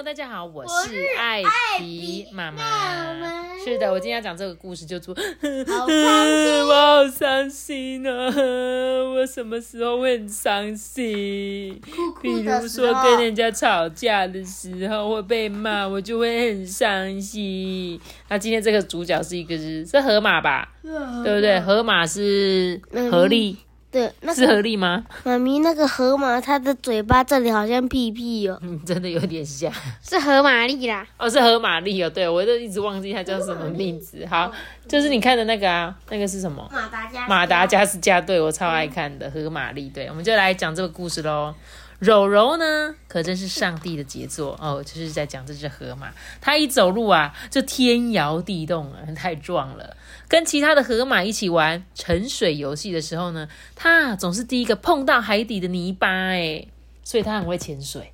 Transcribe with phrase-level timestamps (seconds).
[0.00, 2.62] Hello，大家好，我我是是艾艾比比妈妈
[3.62, 8.32] 是的，我今天要讲这个故事，就说好伤心 我好伤心啊！
[9.12, 11.78] 我什么时候会很伤心？
[11.84, 18.00] 哭比如说，跟人家吵架的时候会被骂，我就会很伤心。
[18.30, 20.72] 那今天这个主角是一个是是河马吧？
[20.82, 21.60] 对不对？
[21.60, 23.54] 河马是嗯河狸，
[23.90, 25.04] 对，那是个河狸吗？
[25.24, 29.72] 妈咪那个河马，它的嘴巴这里好像屁屁哦，嗯， 真的有点像。
[30.00, 31.04] 是河马力啦。
[31.18, 34.24] 哦，是河马丽哦，对我都一直忘记它叫什么名字。
[34.30, 34.52] 好，
[34.86, 36.68] 就是你看的那个啊，那个是什么？
[36.72, 39.88] 马达加马达加斯加，对我超爱看的河马丽。
[39.88, 41.52] 对，我们就来讲这个故事喽。
[42.00, 49.96] 柔柔呢，可真是上帝的杰作哦，就是在讲这只河马，它一走路啊，就天摇地动啊，太壮了。
[50.26, 56.66] 跟其他的河马一起玩沉水游戏的时候呢，它总是第一个碰到海底的泥巴，哎，
[57.04, 58.10] 所以它很会潜水。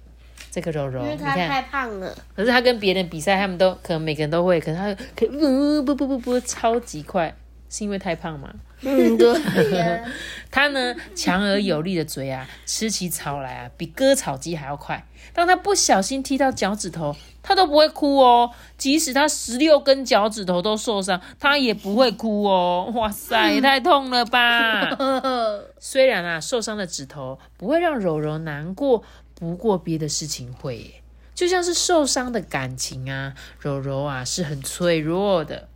[0.51, 2.13] 这个柔柔，因为它太胖了。
[2.35, 7.37] 可是它跟别人比赛，他们都可能每个人都会，可是他可以不不不不不超级快，
[7.69, 8.53] 是因为太胖吗？
[8.83, 10.05] 嗯，对呀。
[10.51, 15.07] 他呢强而有力的嘴啊，吃起草来啊，比割草机还要快。
[15.33, 22.91] 当他不小心踢到脚趾头，他都不会哭哦，即使他十六根脚趾头都受伤，他也不会哭哦。
[22.95, 24.97] 哇塞，也太痛了吧！
[25.79, 29.03] 虽然啊，受伤的指头不会让柔柔难过，
[29.35, 31.03] 不过别的事情会耶。
[31.35, 35.69] 就像是受伤的感情啊，柔柔啊是很脆弱的。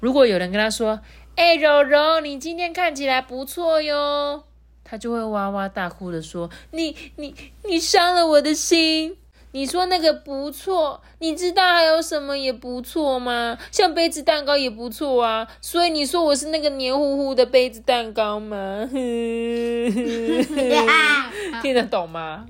[0.00, 1.00] 如果有人跟他说
[1.36, 4.44] ：“哎、柔柔，你今天看起来不错哟。”
[4.84, 9.16] 他就会哇哇大哭的说：“你你你伤了我的心。”
[9.52, 13.56] 你说那个不错，你知道还有什么也不错吗？
[13.70, 18.84] 像杯子蛋糕也不错啊，所以你说我是那个黏糊糊的杯子蛋糕吗？
[21.62, 22.44] 听得懂吗？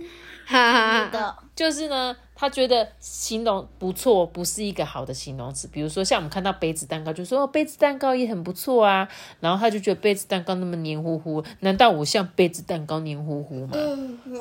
[0.47, 5.69] 哈哈的，就是呢，他觉得形容不错不是一个好的形容词。
[5.69, 9.09] 比如说，像我们看到杯子蛋糕，就说哦，杯子蛋糕也很不错啊。
[9.41, 13.77] 然后他就觉得杯子蛋糕那么黏糊糊，难道我像杯子蛋糕黏糊糊吗？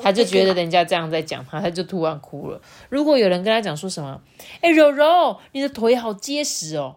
[0.02, 2.60] 他就觉得人家这样在讲他，他就突然哭了。
[2.88, 4.20] 如果有人跟他讲说什么，
[4.60, 6.96] 哎、柔柔，你的腿好结实哦。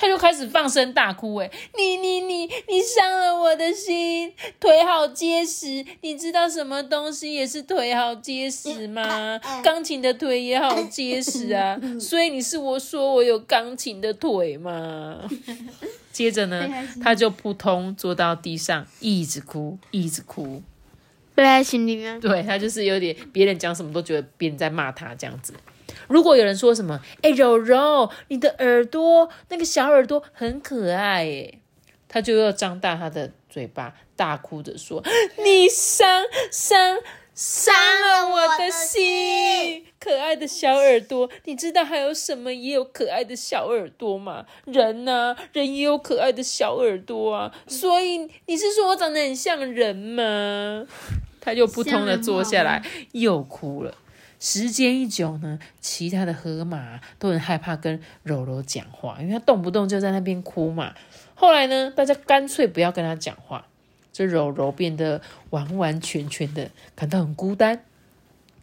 [0.00, 9.38] 他就开始放声大哭，哎，你你你你伤了我的心，腿好结实，你知道什么东西也是腿好结实吗？
[9.62, 15.28] 钢琴的腿也好结实啊， 所以你是我说我有钢琴的腿吗？
[16.10, 16.66] 接着呢，
[17.02, 20.62] 他就扑通坐到地上，一直哭，一直哭。
[21.34, 22.18] 背在心里面。
[22.18, 25.52] 对他就是有点，别人讲什么都觉得别人在骂他这样子。
[26.10, 31.54] 如果有人说什么，哎、柔柔，你的耳朵那个小耳朵很可爱，哎，
[32.08, 35.02] 他就要张大他的嘴巴，大哭着说
[35.44, 36.98] ：“你伤伤
[37.32, 44.46] 伤了我的心，可爱的小耳朵，你知道还有什么也有可爱的小耳朵吗？
[44.64, 50.84] 人呐、人也有可爱的小耳朵啊，所以你是说我长得很像人吗？”
[51.40, 52.82] 他就扑通的坐下来，
[53.12, 53.94] 又哭了。
[54.40, 60.94] 时间一久呢，其他的河马都很害怕跟柔柔讲话，因为他动不动就在那边哭嘛。
[61.34, 63.66] 后来呢，大家干脆不要跟他讲话，
[64.12, 65.20] 这柔柔变得
[65.50, 67.84] 完完全全的感到很孤单。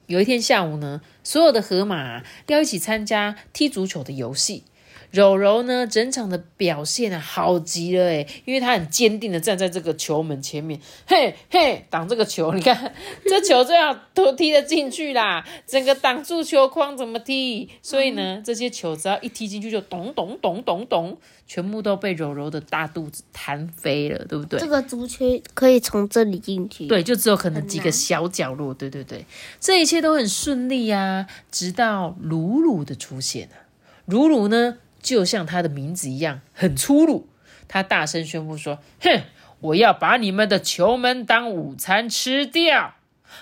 [0.07, 4.63] 有一天下午呢，所有的河马要一起参加踢足球的游戏。
[5.11, 12.93] 柔柔呢，整场的表现啊，好极了诶，因为他很坚定的站在这个球门前面，嘿嘿，挡这个球，你看
[13.25, 17.69] 这球最好都踢得进去啦，整个挡住球框怎么踢？
[17.81, 21.17] 所以呢，这些球只要一踢进去就咚咚咚咚咚，
[21.47, 24.59] 全部都被柔柔的大肚子弹飞了，对不对？
[24.59, 29.25] 这个足球可以从这里进去。，对，就只有可能几个小角落，对对对，
[29.59, 33.65] 这一切都很顺利啊，直到鲁鲁的出现啊。
[34.05, 37.27] 鲁鲁呢，就像他的名字一样，很粗鲁。
[37.67, 39.23] 他大声宣布说：“哼，
[39.59, 42.95] 我要把你们的球门当午餐吃掉！”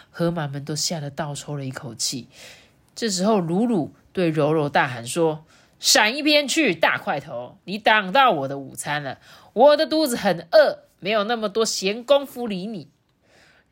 [0.09, 2.27] 河马们都吓得倒抽了一口气。
[2.95, 5.45] 这时候，鲁鲁对柔柔大喊说
[5.79, 7.57] ：“闪一边去，大块头！
[7.65, 9.19] 你挡到我的午餐了，
[9.53, 12.89] 我的肚子很饿，没有那么多闲工夫理你。”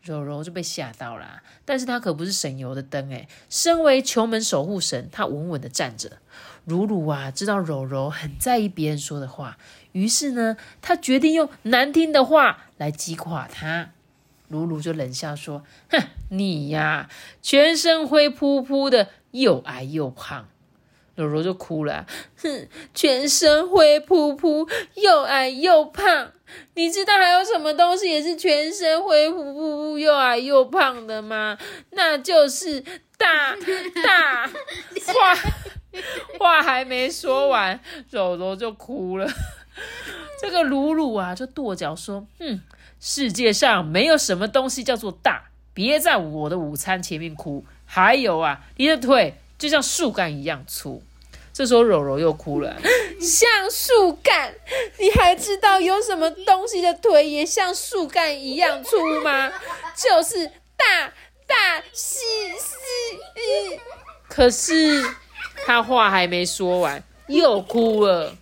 [0.04, 6.18] 柔柔就被吓到啦、但是他可不是省油的灯诶，身为球门守护神，他稳稳的站着。
[6.66, 9.58] 鲁鲁啊，知道柔柔很在意别人说的话，
[9.92, 13.92] 于是呢，他决定用难听的话来击垮他。
[14.48, 16.00] 鲁鲁就冷笑说：“哼，
[16.30, 17.10] 你呀，
[17.42, 20.48] 全身灰扑扑的，又矮又胖。”
[21.16, 22.08] 柔柔就哭了
[22.42, 26.32] ：“哼，全身灰扑扑，又矮又胖。
[26.76, 31.58] 你知道还有什么东西也是全身灰扑扑、又矮又胖的吗？
[31.92, 32.82] 那就是
[33.18, 33.56] 大
[34.04, 34.48] 大
[35.14, 35.36] 话
[36.40, 37.80] 话还没说完，
[38.10, 39.28] 柔柔就哭了。
[40.42, 42.62] 这个鲁鲁啊，就跺脚说：‘哼。’”
[43.06, 47.66] 世界上没有什么东西叫做大，别在我的午餐前面哭。
[47.86, 51.04] 还有啊，你的腿就像树干一样粗。
[51.52, 52.76] 这时候柔柔又哭了，
[53.20, 54.56] 像树干？
[54.98, 59.52] 你还知道有什么东西的腿也像树干一样粗吗？
[59.96, 60.48] 就是
[60.78, 61.14] 大
[61.46, 62.18] 大西
[62.58, 63.80] 西。
[64.30, 65.04] 可是
[65.66, 68.36] 他话还没说完，又哭了。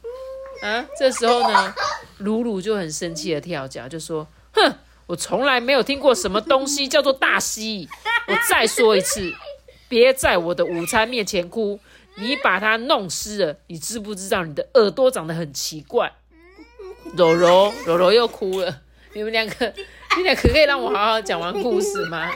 [0.62, 1.74] 啊，这时候呢，
[2.20, 4.28] 鲁鲁就很生气的跳脚，就说。
[4.54, 4.74] 哼，
[5.08, 7.88] 我从来没有听过什么东西叫做大蜥。
[8.28, 9.34] 我再说一次，
[9.88, 11.80] 别在我的午餐面前哭。
[12.16, 16.12] 你把它弄湿了，你知不知道你的耳朵长得很奇怪？
[17.16, 18.82] 柔柔，柔柔又哭了。
[19.14, 19.74] 你们两个，
[20.18, 22.30] 你俩可可以让我好好讲完故事吗？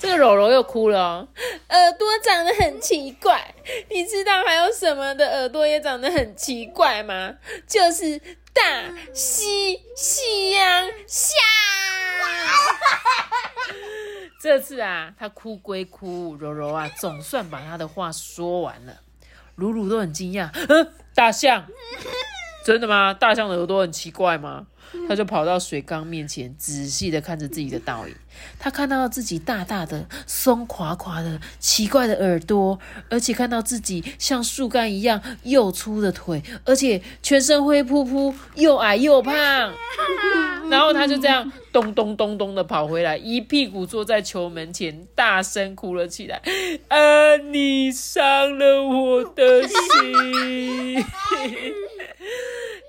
[0.00, 1.28] 这个柔柔又哭了，
[1.68, 3.54] 耳朵长得很奇怪。
[3.88, 7.34] 你知道还有什么的耳朵也长得很奇怪吗？
[7.68, 8.20] 就是。
[8.52, 8.62] 大
[9.14, 11.32] 西西洋虾，
[14.42, 19.02] 这次啊，他哭归哭，柔柔啊，总算把他的话说完了。
[19.54, 21.64] 鲁鲁都很惊讶，嗯，大象，
[22.64, 23.14] 真的吗？
[23.14, 24.66] 大象的耳朵很奇怪吗？
[25.08, 28.14] 他就跑到水缸面前，仔细的看着自己的倒影。
[28.58, 32.78] 他看到自己大大的、松垮垮的、奇怪的耳朵，
[33.08, 39.32] 而且看到自己像树干一样又粗的腿，而且全身灰扑扑、又矮又胖。
[40.68, 46.40] 然后他就这样咚咚咚咚的跑回来，一屁股坐在球门前，大声哭了起来
[46.88, 51.04] ：“啊，你伤了我的心！”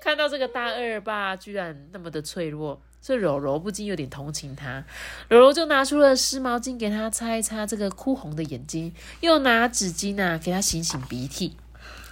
[0.02, 4.84] 看到这个大二爸居然那么的脆弱，这柔柔不禁有点同情他。
[5.28, 11.56] 柔柔就拿出了湿毛巾给他擦一擦这个哭红的眼睛，又拿纸巾啊给他擤擤鼻涕。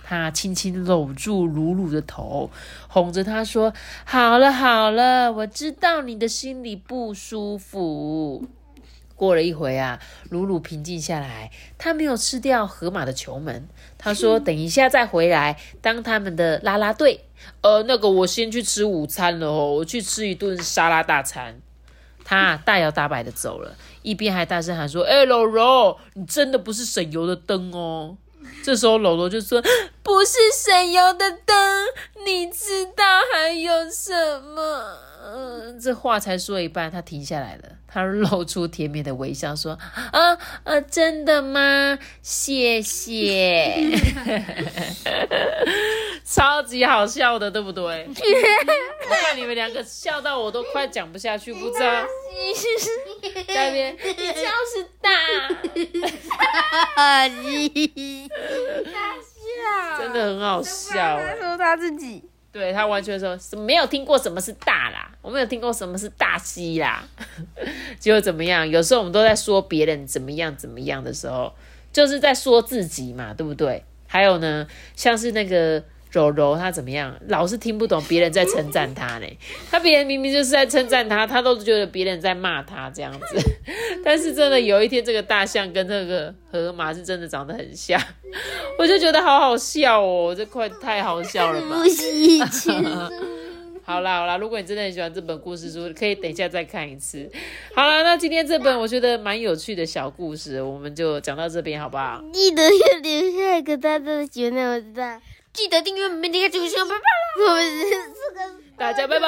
[0.05, 2.53] 他轻轻搂住鲁鲁的头，
[2.87, 3.75] 哄着他说
[4.07, 8.47] ：“好了好了，我知道你的心里不舒服。”
[9.21, 10.01] 过了一会啊，
[10.31, 13.69] 鲁鲁平静下来，他没有吃掉河马的球门。
[13.99, 17.27] 他说：“等一下再回来当他们的啦啦队。”
[17.61, 21.61] 呃，那个我先去吃午餐了哦，我去吃一顿沙拉大餐。
[22.25, 28.17] 他大摇大摆的走了，一边还大声喊说：“哎，柔柔，你真的不是省油的灯哦。
[28.65, 29.63] ”这时候柔柔就说
[30.03, 31.57] ：“不是省油的灯，
[32.25, 34.97] 你知道还有什么？”
[35.33, 37.63] 嗯，这话才说一半，他停下来了。
[37.87, 39.79] 他露出甜美的微笑，说
[40.13, 40.35] ：“啊
[40.65, 41.99] 啊，真的吗？
[42.21, 43.75] 谢谢，
[46.25, 48.07] 超级好笑的，对不对？
[48.11, 52.05] 我看你们两个笑到我都快讲不下去，不知道。
[53.49, 55.11] 那边你就是大，
[56.97, 57.29] 大
[59.29, 61.19] 笑，真的很好笑。
[61.19, 62.25] 他说他自己。
[62.53, 67.05] 对他完全说没有听过什么是大啦，我没有听过什么是大西啦，
[67.99, 68.69] 结果怎么样？
[68.69, 71.53] 有时候我们都在说别人怎么样怎么样的时候，
[71.93, 73.85] 就是在说自己嘛，对不对？
[74.07, 75.83] 还有呢，像是那个。
[76.13, 77.17] 柔柔她怎么样？
[77.29, 79.27] 老是听不懂别人在称赞她呢？
[79.71, 83.39] 她别人明明就是在称赞她，她都觉得别人在骂她这样子。
[84.05, 87.97] 但是真的有一天，这个大象跟这个河马是真的长得很像，
[88.77, 91.77] 我就觉得好好笑哦，这块太好笑了吧？
[93.85, 97.31] 好啦好啦，如果你真的很喜欢这本故事书，可以等一下再看一次。
[97.75, 102.23] 好啦，那今天这本我觉得蛮有趣的小故事，我们就讲到这边好不好？
[102.33, 105.21] 记得要留下一个大大的喜欢，我知道。
[105.53, 107.03] 记得订阅，明天就上班了。
[108.77, 109.27] 大家拜拜。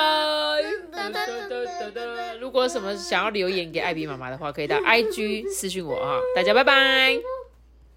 [2.40, 6.21] 如果什么想要留言给艾比妈妈的话，可以到 IG 私信我啊。
[6.37, 7.41] 大家拜拜。